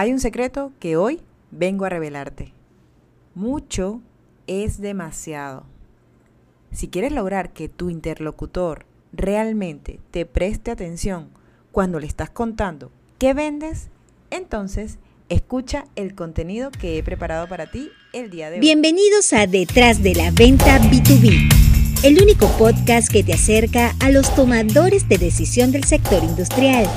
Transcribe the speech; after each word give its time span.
Hay 0.00 0.14
un 0.14 0.18
secreto 0.18 0.72
que 0.80 0.96
hoy 0.96 1.20
vengo 1.50 1.84
a 1.84 1.90
revelarte. 1.90 2.54
Mucho 3.34 4.00
es 4.46 4.80
demasiado. 4.80 5.66
Si 6.72 6.88
quieres 6.88 7.12
lograr 7.12 7.52
que 7.52 7.68
tu 7.68 7.90
interlocutor 7.90 8.86
realmente 9.12 10.00
te 10.10 10.24
preste 10.24 10.70
atención 10.70 11.28
cuando 11.70 12.00
le 12.00 12.06
estás 12.06 12.30
contando 12.30 12.90
qué 13.18 13.34
vendes, 13.34 13.90
entonces 14.30 14.96
escucha 15.28 15.84
el 15.96 16.14
contenido 16.14 16.70
que 16.70 16.96
he 16.96 17.02
preparado 17.02 17.46
para 17.46 17.70
ti 17.70 17.90
el 18.14 18.30
día 18.30 18.48
de 18.48 18.54
hoy. 18.54 18.60
Bienvenidos 18.60 19.34
a 19.34 19.46
Detrás 19.46 20.02
de 20.02 20.14
la 20.14 20.30
Venta 20.30 20.78
B2B, 20.78 22.04
el 22.04 22.22
único 22.22 22.46
podcast 22.56 23.12
que 23.12 23.22
te 23.22 23.34
acerca 23.34 23.94
a 24.00 24.10
los 24.10 24.34
tomadores 24.34 25.10
de 25.10 25.18
decisión 25.18 25.72
del 25.72 25.84
sector 25.84 26.24
industrial 26.24 26.88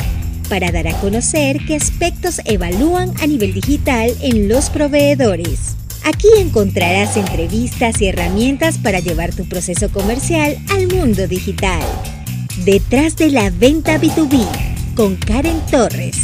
para 0.49 0.71
dar 0.71 0.87
a 0.87 0.99
conocer 0.99 1.57
qué 1.65 1.75
aspectos 1.75 2.41
evalúan 2.45 3.11
a 3.21 3.27
nivel 3.27 3.53
digital 3.53 4.11
en 4.21 4.47
los 4.47 4.69
proveedores. 4.69 5.75
Aquí 6.05 6.27
encontrarás 6.37 7.15
entrevistas 7.15 8.01
y 8.01 8.07
herramientas 8.07 8.77
para 8.77 8.99
llevar 8.99 9.33
tu 9.33 9.47
proceso 9.47 9.89
comercial 9.91 10.57
al 10.71 10.87
mundo 10.87 11.27
digital. 11.27 11.81
Detrás 12.65 13.15
de 13.15 13.29
la 13.29 13.49
venta 13.49 13.99
B2B 13.99 14.95
con 14.95 15.15
Karen 15.15 15.59
Torres. 15.71 16.17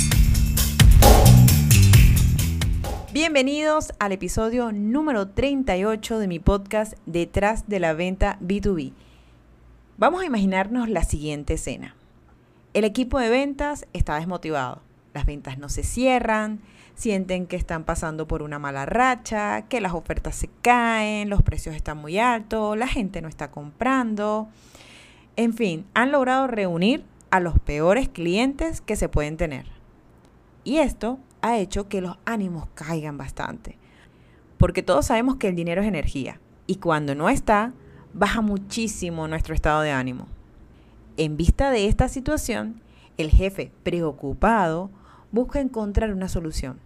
Bienvenidos 3.12 3.92
al 4.00 4.12
episodio 4.12 4.72
número 4.72 5.30
38 5.30 6.20
de 6.20 6.28
mi 6.28 6.40
podcast 6.40 6.94
Detrás 7.06 7.68
de 7.68 7.80
la 7.80 7.94
venta 7.94 8.38
B2B. 8.42 8.94
Vamos 9.98 10.22
a 10.22 10.26
imaginarnos 10.26 10.90
la 10.90 11.04
siguiente 11.04 11.56
escena. 11.56 11.96
El 12.80 12.86
equipo 12.86 13.20
de 13.20 13.28
ventas 13.28 13.86
está 13.92 14.16
desmotivado. 14.16 14.82
Las 15.14 15.26
ventas 15.26 15.58
no 15.58 15.68
se 15.68 15.84
cierran, 15.84 16.62
sienten 16.96 17.46
que 17.46 17.58
están 17.58 17.84
pasando 17.84 18.26
por 18.26 18.42
una 18.42 18.58
mala 18.58 18.86
racha, 18.86 19.64
que 19.64 19.82
las 19.82 19.92
ofertas 19.92 20.38
se 20.38 20.50
caen, 20.62 21.30
los 21.30 21.44
precios 21.44 21.76
están 21.76 21.98
muy 21.98 22.20
altos, 22.20 22.78
la 22.78 22.88
gente 22.88 23.22
no 23.22 23.28
está 23.28 23.52
comprando. 23.52 24.48
En 25.36 25.54
fin, 25.54 25.88
han 25.94 26.14
logrado 26.14 26.48
reunir 26.48 27.04
a 27.32 27.42
los 27.42 27.60
peores 27.60 28.08
clientes 28.08 28.80
que 28.80 28.96
se 28.96 29.10
pueden 29.10 29.36
tener. 29.36 29.66
Y 30.64 30.78
esto 30.78 31.20
ha 31.42 31.58
hecho 31.58 31.90
que 31.90 32.00
los 32.00 32.18
ánimos 32.24 32.70
caigan 32.76 33.18
bastante. 33.18 33.78
Porque 34.58 34.84
todos 34.84 35.08
sabemos 35.08 35.36
que 35.36 35.50
el 35.50 35.56
dinero 35.58 35.82
es 35.82 35.88
energía 35.90 36.40
y 36.66 36.76
cuando 36.76 37.14
no 37.14 37.28
está, 37.28 37.74
baja 38.14 38.40
muchísimo 38.40 39.28
nuestro 39.28 39.54
estado 39.54 39.82
de 39.82 39.92
ánimo. 39.92 40.30
En 41.20 41.36
vista 41.36 41.70
de 41.70 41.88
esta 41.88 42.08
situación, 42.08 42.80
el 43.18 43.30
jefe, 43.30 43.74
preocupado, 43.84 44.90
busca 45.34 45.60
encontrar 45.60 46.14
una 46.14 46.30
solución, 46.30 46.80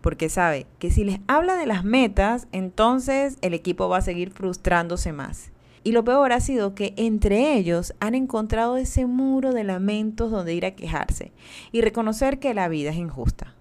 porque 0.00 0.28
sabe 0.28 0.66
que 0.80 0.90
si 0.90 1.04
les 1.04 1.20
habla 1.28 1.54
de 1.54 1.66
las 1.66 1.84
metas, 1.84 2.48
entonces 2.50 3.38
el 3.42 3.54
equipo 3.54 3.88
va 3.88 3.98
a 3.98 4.02
seguir 4.02 4.32
frustrándose 4.32 5.12
más. 5.12 5.52
Y 5.84 5.92
lo 5.92 6.02
peor 6.02 6.32
ha 6.32 6.40
sido 6.40 6.74
que 6.74 6.94
entre 6.96 7.54
ellos 7.54 7.94
han 8.00 8.16
encontrado 8.16 8.76
ese 8.76 9.06
muro 9.06 9.52
de 9.52 9.62
lamentos 9.62 10.32
donde 10.32 10.52
ir 10.52 10.66
a 10.66 10.74
quejarse 10.74 11.30
y 11.70 11.80
reconocer 11.80 12.40
que 12.40 12.54
la 12.54 12.66
vida 12.66 12.90
es 12.90 12.96
injusta. 12.96 13.54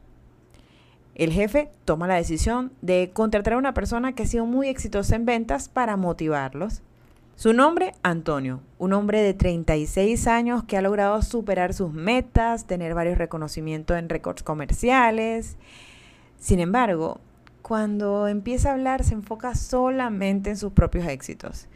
El 1.14 1.32
jefe 1.32 1.70
toma 1.86 2.08
la 2.08 2.16
decisión 2.16 2.72
de 2.82 3.12
contratar 3.14 3.54
a 3.54 3.58
una 3.58 3.76
persona 3.76 4.14
que 4.14 4.24
ha 4.24 4.26
sido 4.26 4.48
muy 4.48 4.70
exitosa 4.70 5.16
en 5.18 5.26
ventas 5.26 5.70
para 5.70 5.98
motivarlos 5.98 6.82
su 7.38 7.52
nombre, 7.52 7.94
Antonio, 8.02 8.62
un 8.78 8.94
hombre 8.94 9.22
de 9.22 9.34
36 9.34 10.26
años 10.28 10.64
que 10.64 10.78
ha 10.78 10.82
logrado 10.82 11.22
superar 11.22 11.74
sus 11.74 11.92
metas, 11.92 12.66
tener 12.66 12.94
varios 12.94 13.18
reconocimientos 13.18 13.98
en 13.98 14.08
récords 14.08 14.42
comerciales. 14.42 15.58
Sin 16.40 16.62
embargo, 16.62 17.20
cuando 17.62 18.30
empieza 18.30 18.70
a 18.70 18.74
hablar 18.74 19.04
se 19.04 19.16
enfoca 19.16 19.54
solamente 19.54 20.50
en 20.50 20.56
sus 20.56 20.72
propios 20.72 21.08
éxitos, 21.08 21.68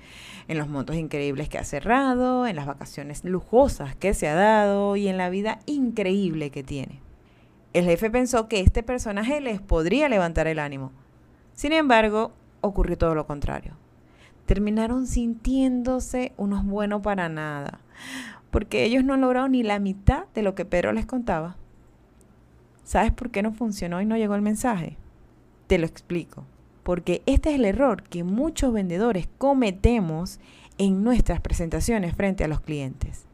en 0.47 0.57
los 0.57 0.69
montos 0.69 0.95
increíbles 0.95 1.49
que 1.49 1.57
ha 1.57 1.65
cerrado, 1.65 2.47
en 2.47 2.55
las 2.55 2.65
vacaciones 2.65 3.25
lujosas 3.25 3.97
que 3.97 4.13
se 4.13 4.29
ha 4.29 4.35
dado 4.35 4.95
y 4.95 5.09
en 5.09 5.17
la 5.17 5.29
vida 5.29 5.59
increíble 5.65 6.51
que 6.51 6.63
tiene. 6.63 7.01
El 7.73 7.83
jefe 7.83 8.09
pensó 8.09 8.47
que 8.47 8.61
este 8.61 8.81
personaje 8.81 9.41
les 9.41 9.59
podría 9.59 10.07
levantar 10.07 10.47
el 10.47 10.57
ánimo. 10.59 10.93
Sin 11.53 11.73
embargo, 11.73 12.31
ocurrió 12.61 12.97
todo 12.97 13.13
lo 13.13 13.27
contrario 13.27 13.75
terminaron 14.49 15.05
sintiéndose 15.05 16.33
unos 16.35 16.65
buenos 16.65 17.03
para 17.03 17.29
nada, 17.29 17.81
porque 18.49 18.83
ellos 18.83 19.03
no 19.03 19.13
han 19.13 19.21
logrado 19.21 19.47
ni 19.47 19.61
la 19.61 19.77
mitad 19.77 20.23
de 20.33 20.41
lo 20.41 20.55
que 20.55 20.65
Pedro 20.65 20.91
les 20.91 21.05
contaba. 21.05 21.55
¿Sabes 22.83 23.11
por 23.11 23.29
qué 23.29 23.43
no 23.43 23.53
funcionó 23.53 24.01
y 24.01 24.07
no 24.07 24.17
llegó 24.17 24.33
el 24.33 24.41
mensaje? 24.41 24.97
Te 25.67 25.77
lo 25.77 25.85
explico. 25.85 26.45
Porque 26.81 27.21
este 27.27 27.51
es 27.51 27.57
el 27.57 27.65
error 27.65 28.01
que 28.01 28.23
muchos 28.23 28.73
vendedores 28.73 29.29
cometemos 29.37 30.39
en 30.79 31.03
nuestras 31.03 31.41
presentaciones 31.41 32.15
frente 32.15 32.43
a 32.43 32.47
los 32.47 32.59
clientes. 32.59 33.25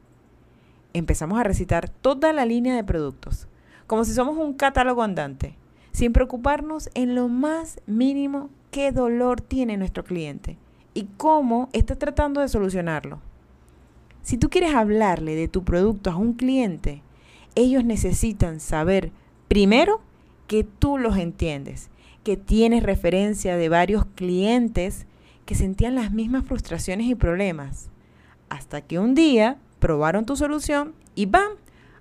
Empezamos 0.92 1.40
a 1.40 1.46
recitar 1.46 1.88
toda 1.88 2.34
la 2.34 2.46
línea 2.46 2.76
de 2.76 2.84
productos, 2.84 3.48
como 3.88 4.04
si 4.04 4.12
somos 4.14 4.36
un 4.38 4.54
catálogo 4.54 5.02
andante, 5.02 5.56
sin 5.94 6.12
preocuparnos 6.12 6.90
en 6.94 7.16
lo 7.16 7.30
más 7.30 7.80
mínimo 7.86 8.50
qué 8.70 8.92
dolor 8.92 9.40
tiene 9.40 9.78
nuestro 9.78 10.04
cliente 10.04 10.58
y 10.96 11.08
cómo 11.18 11.70
estás 11.74 12.00
tratando 12.00 12.42
de 12.42 12.48
solucionarlo. 12.48 13.20
Si 14.24 14.38
tú 14.38 14.50
quieres 14.50 14.74
hablarle 14.74 15.36
de 15.36 15.48
tu 15.48 15.64
producto 15.64 16.10
a 16.10 16.16
un 16.16 16.34
cliente, 16.34 17.04
ellos 17.54 17.86
necesitan 17.86 18.60
saber 18.60 19.12
primero 19.48 20.02
que 20.48 20.64
tú 20.64 20.98
los 20.98 21.18
entiendes, 21.18 21.90
que 22.24 22.38
tienes 22.38 22.82
referencia 22.82 23.56
de 23.56 23.70
varios 23.70 24.06
clientes 24.16 25.06
que 25.46 25.54
sentían 25.54 25.94
las 25.94 26.12
mismas 26.12 26.46
frustraciones 26.46 27.08
y 27.08 27.14
problemas, 27.14 27.92
hasta 28.50 28.82
que 28.82 28.98
un 28.98 29.14
día 29.14 29.58
probaron 29.80 30.26
tu 30.26 30.36
solución 30.36 30.96
y 31.14 31.28
¡bam! 31.28 31.52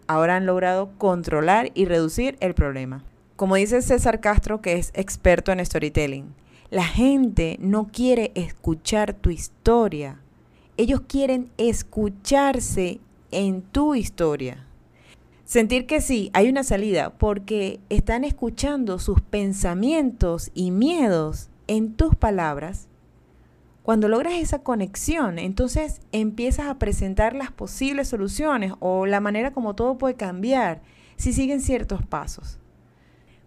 Ahora 0.07 0.37
han 0.37 0.47
logrado 0.47 0.93
controlar 0.99 1.71
y 1.75 1.85
reducir 1.85 2.37
el 2.41 2.55
problema. 2.55 3.03
Como 3.37 3.57
dice 3.57 3.83
César 3.83 4.21
Castro, 4.21 4.61
que 4.61 4.75
es 4.75 4.93
experto 4.95 5.53
en 5.53 5.65
storytelling, 5.65 6.35
la 6.75 6.85
gente 6.85 7.57
no 7.61 7.87
quiere 7.87 8.33
escuchar 8.35 9.15
tu 9.15 9.31
historia. 9.31 10.19
Ellos 10.77 11.03
quieren 11.07 11.53
escucharse 11.57 12.99
en 13.31 13.63
tu 13.63 13.95
historia. 13.95 14.67
Sentir 15.45 15.87
que 15.87 16.01
sí, 16.01 16.31
hay 16.33 16.49
una 16.49 16.65
salida 16.65 17.11
porque 17.11 17.79
están 17.91 18.25
escuchando 18.25 18.99
sus 18.99 19.21
pensamientos 19.21 20.51
y 20.53 20.73
miedos 20.73 21.49
en 21.69 21.95
tus 21.95 22.17
palabras. 22.17 22.89
Cuando 23.85 24.09
logras 24.09 24.33
esa 24.33 24.65
conexión, 24.65 25.39
entonces 25.39 26.01
empiezas 26.11 26.67
a 26.67 26.81
presentar 26.81 27.37
las 27.37 27.53
posibles 27.53 28.09
soluciones 28.09 28.73
o 28.81 29.07
la 29.07 29.21
manera 29.21 29.53
como 29.53 29.77
todo 29.77 29.97
puede 29.97 30.17
cambiar 30.17 30.83
si 31.15 31.33
siguen 31.33 31.61
ciertos 31.61 32.05
pasos. 32.05 32.59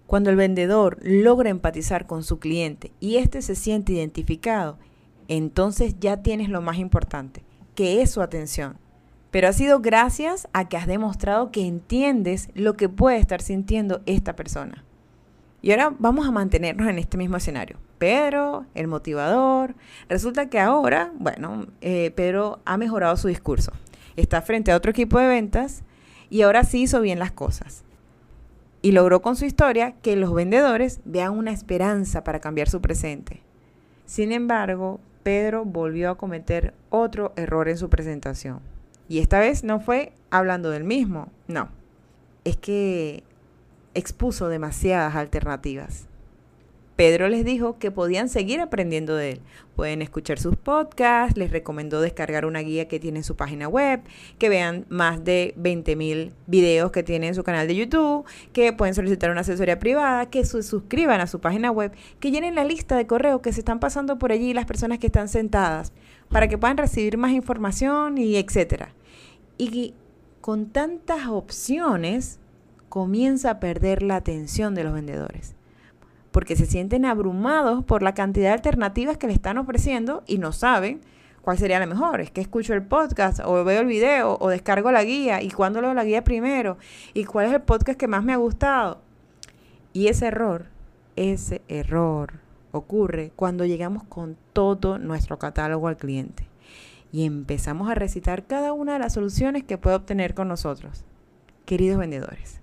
Cuando 0.07 0.29
el 0.29 0.37
vendedor 0.37 0.99
logra 1.03 1.49
empatizar 1.49 2.07
con 2.07 2.23
su 2.23 2.39
cliente 2.39 2.91
y 3.01 3.17
éste 3.17 3.41
se 3.41 3.55
siente 3.55 3.91
identificado, 3.91 4.77
entonces 5.27 5.95
ya 5.99 6.23
tienes 6.23 6.47
lo 6.47 6.61
más 6.61 6.77
importante, 6.77 7.43
que 7.75 8.01
es 8.01 8.11
su 8.11 8.21
atención. 8.21 8.77
Pero 9.31 9.49
ha 9.49 9.53
sido 9.53 9.81
gracias 9.81 10.47
a 10.53 10.69
que 10.69 10.77
has 10.77 10.87
demostrado 10.87 11.51
que 11.51 11.67
entiendes 11.67 12.47
lo 12.55 12.77
que 12.77 12.87
puede 12.87 13.17
estar 13.17 13.41
sintiendo 13.41 14.01
esta 14.05 14.33
persona. 14.37 14.85
Y 15.61 15.71
ahora 15.71 15.93
vamos 15.99 16.25
a 16.25 16.31
mantenernos 16.31 16.87
en 16.87 16.99
este 16.99 17.17
mismo 17.17 17.35
escenario. 17.35 17.77
Pedro, 17.97 18.65
el 18.75 18.87
motivador. 18.87 19.75
Resulta 20.07 20.49
que 20.49 20.61
ahora, 20.61 21.11
bueno, 21.19 21.67
eh, 21.81 22.11
Pedro 22.15 22.61
ha 22.63 22.77
mejorado 22.77 23.17
su 23.17 23.27
discurso. 23.27 23.73
Está 24.15 24.41
frente 24.41 24.71
a 24.71 24.77
otro 24.77 24.91
equipo 24.91 25.19
de 25.19 25.27
ventas 25.27 25.83
y 26.29 26.43
ahora 26.43 26.63
sí 26.63 26.83
hizo 26.83 27.01
bien 27.01 27.19
las 27.19 27.33
cosas 27.33 27.83
y 28.87 28.93
logró 28.93 29.21
con 29.21 29.35
su 29.35 29.43
historia 29.43 29.95
que 30.01 30.15
los 30.15 30.33
vendedores 30.33 31.01
vean 31.03 31.37
una 31.37 31.51
esperanza 31.51 32.23
para 32.23 32.39
cambiar 32.39 32.69
su 32.69 32.79
presente. 32.79 33.41
Sin 34.05 34.31
embargo, 34.31 35.01
Pedro 35.23 35.65
volvió 35.65 36.09
a 36.09 36.17
cometer 36.17 36.73
otro 36.89 37.33
error 37.35 37.67
en 37.67 37.77
su 37.77 37.89
presentación. 37.89 38.61
Y 39.09 39.19
esta 39.19 39.41
vez 39.41 39.65
no 39.65 39.81
fue 39.81 40.13
hablando 40.29 40.69
del 40.69 40.85
mismo, 40.85 41.27
no. 41.49 41.67
Es 42.45 42.55
que 42.55 43.25
expuso 43.93 44.47
demasiadas 44.47 45.17
alternativas. 45.17 46.07
Pedro 46.97 47.29
les 47.29 47.45
dijo 47.45 47.77
que 47.77 47.91
podían 47.91 48.27
seguir 48.27 48.59
aprendiendo 48.59 49.15
de 49.15 49.33
él. 49.33 49.41
Pueden 49.75 50.01
escuchar 50.01 50.39
sus 50.39 50.55
podcasts, 50.55 51.37
les 51.37 51.51
recomendó 51.51 52.01
descargar 52.01 52.43
una 52.43 52.61
guía 52.61 52.87
que 52.87 52.99
tiene 52.99 53.19
en 53.19 53.23
su 53.23 53.35
página 53.35 53.67
web, 53.67 54.01
que 54.39 54.49
vean 54.49 54.87
más 54.89 55.23
de 55.23 55.53
20.000 55.59 56.31
videos 56.47 56.91
que 56.91 57.03
tiene 57.03 57.27
en 57.27 57.35
su 57.35 57.43
canal 57.43 57.67
de 57.67 57.75
YouTube, 57.75 58.25
que 58.51 58.73
pueden 58.73 58.95
solicitar 58.95 59.29
una 59.29 59.41
asesoría 59.41 59.77
privada, 59.77 60.25
que 60.31 60.43
se 60.43 60.63
suscriban 60.63 61.21
a 61.21 61.27
su 61.27 61.39
página 61.39 61.69
web, 61.69 61.91
que 62.19 62.31
llenen 62.31 62.55
la 62.55 62.63
lista 62.63 62.97
de 62.97 63.05
correo 63.05 63.43
que 63.43 63.53
se 63.53 63.59
están 63.59 63.79
pasando 63.79 64.17
por 64.17 64.31
allí 64.31 64.55
las 64.55 64.65
personas 64.65 64.97
que 64.97 65.05
están 65.05 65.29
sentadas, 65.29 65.93
para 66.29 66.47
que 66.47 66.57
puedan 66.57 66.77
recibir 66.77 67.19
más 67.19 67.31
información 67.31 68.17
y 68.17 68.37
etcétera. 68.37 68.95
Y 69.59 69.93
con 70.41 70.71
tantas 70.71 71.27
opciones, 71.27 72.39
comienza 72.89 73.51
a 73.51 73.59
perder 73.59 74.01
la 74.01 74.15
atención 74.15 74.73
de 74.73 74.83
los 74.83 74.93
vendedores, 74.93 75.53
porque 76.37 76.55
se 76.55 76.67
sienten 76.67 77.03
abrumados 77.03 77.83
por 77.83 78.03
la 78.03 78.13
cantidad 78.13 78.49
de 78.49 78.53
alternativas 78.53 79.17
que 79.17 79.25
le 79.25 79.33
están 79.33 79.57
ofreciendo 79.57 80.21
y 80.27 80.37
no 80.37 80.51
saben 80.51 81.01
cuál 81.41 81.57
sería 81.57 81.79
la 81.79 81.87
mejor. 81.87 82.21
Es 82.21 82.29
que 82.29 82.41
escucho 82.41 82.75
el 82.75 82.83
podcast 82.83 83.39
o 83.43 83.63
veo 83.63 83.81
el 83.81 83.87
video 83.87 84.37
o 84.39 84.49
descargo 84.49 84.91
la 84.91 85.03
guía 85.03 85.41
y 85.41 85.49
cuándo 85.49 85.81
leo 85.81 85.95
la 85.95 86.03
guía 86.03 86.23
primero 86.23 86.77
y 87.15 87.23
cuál 87.23 87.47
es 87.47 87.53
el 87.53 87.63
podcast 87.63 87.97
que 87.97 88.07
más 88.07 88.23
me 88.23 88.33
ha 88.33 88.37
gustado. 88.37 89.01
Y 89.93 90.09
ese 90.09 90.27
error, 90.27 90.67
ese 91.15 91.63
error 91.69 92.33
ocurre 92.71 93.31
cuando 93.35 93.65
llegamos 93.65 94.03
con 94.03 94.37
todo 94.53 94.99
nuestro 94.99 95.39
catálogo 95.39 95.87
al 95.87 95.97
cliente 95.97 96.47
y 97.11 97.25
empezamos 97.25 97.89
a 97.89 97.95
recitar 97.95 98.45
cada 98.45 98.73
una 98.73 98.93
de 98.93 98.99
las 98.99 99.13
soluciones 99.13 99.63
que 99.63 99.79
puede 99.79 99.95
obtener 99.95 100.35
con 100.35 100.49
nosotros. 100.49 101.03
Queridos 101.65 101.97
vendedores, 101.97 102.61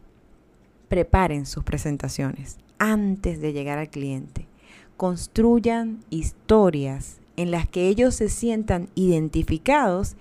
preparen 0.88 1.46
sus 1.46 1.64
presentaciones 1.64 2.58
antes 2.78 3.40
de 3.40 3.52
llegar 3.52 3.78
al 3.78 3.90
cliente. 3.90 4.46
Construyan 4.96 6.00
historias 6.10 7.20
en 7.36 7.50
las 7.50 7.68
que 7.68 7.88
ellos 7.88 8.14
se 8.14 8.28
sientan 8.28 8.88
identificados 8.94 10.16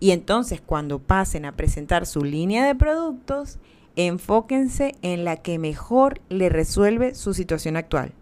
y 0.00 0.10
entonces 0.10 0.60
cuando 0.60 0.98
pasen 0.98 1.44
a 1.44 1.52
presentar 1.52 2.06
su 2.06 2.24
línea 2.24 2.66
de 2.66 2.74
productos, 2.74 3.58
enfóquense 3.96 4.94
en 5.02 5.24
la 5.24 5.36
que 5.36 5.58
mejor 5.58 6.20
le 6.28 6.48
resuelve 6.48 7.14
su 7.14 7.34
situación 7.34 7.76
actual. 7.76 8.12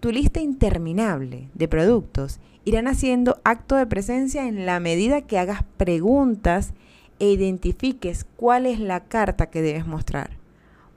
Tu 0.00 0.10
lista 0.10 0.40
interminable 0.40 1.48
de 1.54 1.68
productos 1.68 2.40
irán 2.64 2.86
haciendo 2.86 3.40
acto 3.44 3.76
de 3.76 3.86
presencia 3.86 4.46
en 4.46 4.66
la 4.66 4.78
medida 4.80 5.22
que 5.22 5.38
hagas 5.38 5.64
preguntas 5.76 6.74
e 7.18 7.30
identifiques 7.30 8.26
cuál 8.36 8.66
es 8.66 8.78
la 8.78 9.00
carta 9.00 9.50
que 9.50 9.62
debes 9.62 9.86
mostrar. 9.86 10.41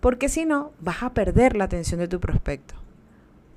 Porque 0.05 0.29
si 0.29 0.45
no, 0.45 0.71
vas 0.79 1.01
a 1.01 1.15
perder 1.15 1.55
la 1.55 1.63
atención 1.63 1.99
de 1.99 2.07
tu 2.07 2.19
prospecto. 2.19 2.75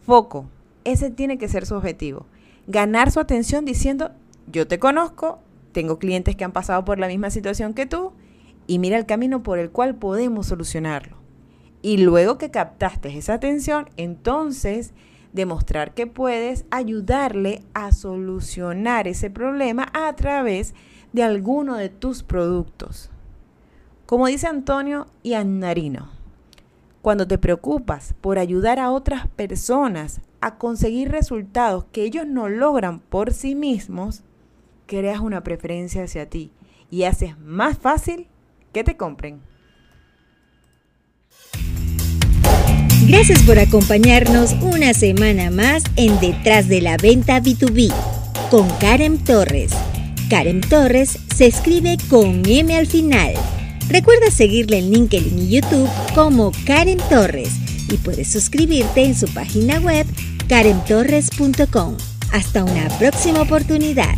Foco, 0.06 0.46
ese 0.84 1.10
tiene 1.10 1.36
que 1.36 1.46
ser 1.46 1.66
su 1.66 1.74
objetivo. 1.74 2.24
Ganar 2.66 3.10
su 3.10 3.20
atención 3.20 3.66
diciendo, 3.66 4.12
yo 4.50 4.66
te 4.66 4.78
conozco, 4.78 5.40
tengo 5.72 5.98
clientes 5.98 6.36
que 6.36 6.44
han 6.44 6.52
pasado 6.52 6.86
por 6.86 6.98
la 6.98 7.06
misma 7.06 7.28
situación 7.28 7.74
que 7.74 7.84
tú 7.84 8.12
y 8.66 8.78
mira 8.78 8.96
el 8.96 9.04
camino 9.04 9.42
por 9.42 9.58
el 9.58 9.70
cual 9.70 9.96
podemos 9.96 10.46
solucionarlo. 10.46 11.18
Y 11.82 11.98
luego 11.98 12.38
que 12.38 12.50
captaste 12.50 13.14
esa 13.14 13.34
atención, 13.34 13.90
entonces 13.98 14.94
demostrar 15.34 15.92
que 15.92 16.06
puedes 16.06 16.64
ayudarle 16.70 17.60
a 17.74 17.92
solucionar 17.92 19.06
ese 19.06 19.28
problema 19.28 19.88
a 19.92 20.16
través 20.16 20.72
de 21.12 21.24
alguno 21.24 21.76
de 21.76 21.90
tus 21.90 22.22
productos. 22.22 23.10
Como 24.06 24.28
dice 24.28 24.46
Antonio 24.46 25.08
y 25.22 25.34
Annarino, 25.34 26.16
cuando 27.08 27.26
te 27.26 27.38
preocupas 27.38 28.14
por 28.20 28.38
ayudar 28.38 28.78
a 28.78 28.90
otras 28.90 29.28
personas 29.28 30.20
a 30.42 30.58
conseguir 30.58 31.10
resultados 31.10 31.86
que 31.90 32.02
ellos 32.02 32.26
no 32.26 32.50
logran 32.50 33.00
por 33.00 33.32
sí 33.32 33.54
mismos, 33.54 34.24
creas 34.84 35.18
una 35.20 35.42
preferencia 35.42 36.04
hacia 36.04 36.28
ti 36.28 36.50
y 36.90 37.04
haces 37.04 37.38
más 37.38 37.78
fácil 37.78 38.26
que 38.74 38.84
te 38.84 38.98
compren. 38.98 39.40
Gracias 43.06 43.42
por 43.44 43.58
acompañarnos 43.58 44.52
una 44.60 44.92
semana 44.92 45.50
más 45.50 45.84
en 45.96 46.20
Detrás 46.20 46.68
de 46.68 46.82
la 46.82 46.98
Venta 46.98 47.40
B2B 47.40 47.90
con 48.50 48.68
Karen 48.80 49.24
Torres. 49.24 49.72
Karen 50.28 50.60
Torres 50.60 51.18
se 51.34 51.46
escribe 51.46 51.96
con 52.10 52.42
M 52.46 52.76
al 52.76 52.86
final. 52.86 53.32
Recuerda 53.88 54.30
seguirle 54.30 54.78
en 54.78 54.90
LinkedIn 54.90 55.38
y 55.38 55.48
YouTube 55.48 55.88
como 56.14 56.52
Karen 56.66 56.98
Torres 57.08 57.50
y 57.90 57.96
puedes 57.96 58.30
suscribirte 58.30 59.04
en 59.04 59.14
su 59.14 59.26
página 59.28 59.80
web 59.80 60.06
karentorres.com. 60.48 61.96
Hasta 62.32 62.64
una 62.64 62.88
próxima 62.98 63.40
oportunidad. 63.40 64.14